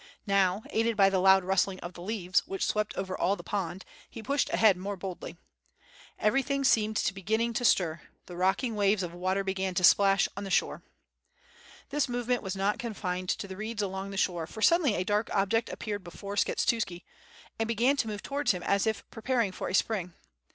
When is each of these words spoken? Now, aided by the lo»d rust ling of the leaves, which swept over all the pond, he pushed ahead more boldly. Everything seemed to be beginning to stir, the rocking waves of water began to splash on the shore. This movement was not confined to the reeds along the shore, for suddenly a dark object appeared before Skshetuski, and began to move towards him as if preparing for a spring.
Now, 0.25 0.63
aided 0.71 0.97
by 0.97 1.11
the 1.11 1.19
lo»d 1.19 1.45
rust 1.45 1.67
ling 1.67 1.79
of 1.81 1.93
the 1.93 2.01
leaves, 2.01 2.39
which 2.47 2.65
swept 2.65 2.95
over 2.95 3.15
all 3.15 3.35
the 3.35 3.43
pond, 3.43 3.85
he 4.09 4.23
pushed 4.23 4.49
ahead 4.49 4.75
more 4.75 4.97
boldly. 4.97 5.37
Everything 6.17 6.63
seemed 6.63 6.97
to 6.97 7.13
be 7.13 7.21
beginning 7.21 7.53
to 7.53 7.63
stir, 7.63 8.01
the 8.25 8.35
rocking 8.35 8.73
waves 8.73 9.03
of 9.03 9.13
water 9.13 9.43
began 9.43 9.75
to 9.75 9.83
splash 9.83 10.27
on 10.35 10.43
the 10.43 10.49
shore. 10.49 10.81
This 11.89 12.09
movement 12.09 12.41
was 12.41 12.55
not 12.55 12.79
confined 12.79 13.29
to 13.29 13.47
the 13.47 13.55
reeds 13.55 13.83
along 13.83 14.09
the 14.09 14.17
shore, 14.17 14.47
for 14.47 14.63
suddenly 14.63 14.95
a 14.95 15.03
dark 15.03 15.29
object 15.35 15.69
appeared 15.69 16.03
before 16.03 16.33
Skshetuski, 16.35 17.03
and 17.59 17.67
began 17.67 17.95
to 17.97 18.07
move 18.07 18.23
towards 18.23 18.53
him 18.53 18.63
as 18.63 18.87
if 18.87 19.07
preparing 19.11 19.51
for 19.51 19.67
a 19.67 19.75
spring. 19.75 20.15